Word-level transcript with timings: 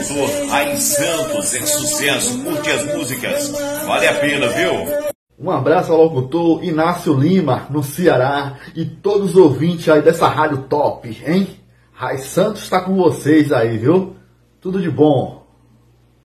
cantor 0.00 0.30
aí 0.52 0.72
em 0.72 0.80
Santos, 0.80 1.54
é 1.54 1.66
sucesso, 1.66 2.42
curte 2.42 2.70
as 2.70 2.94
músicas, 2.94 3.48
vale 3.86 4.06
a 4.06 4.14
pena, 4.14 4.48
viu? 4.48 4.72
Um 5.38 5.50
abraço 5.50 5.92
ao 5.92 6.02
locutor 6.02 6.64
Inácio 6.64 7.14
Lima, 7.14 7.66
no 7.70 7.82
Ceará, 7.82 8.56
e 8.74 8.84
todos 8.84 9.30
os 9.30 9.36
ouvintes 9.36 9.88
aí 9.88 10.02
dessa 10.02 10.28
rádio 10.28 10.64
top, 10.68 11.22
hein? 11.26 11.48
Rai 11.92 12.18
Santos 12.18 12.62
está 12.62 12.80
com 12.80 12.94
vocês 12.96 13.52
aí, 13.52 13.76
viu? 13.76 14.16
Tudo 14.60 14.80
de 14.80 14.90
bom. 14.90 15.39